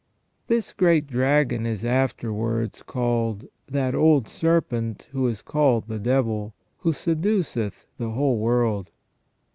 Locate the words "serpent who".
4.27-5.27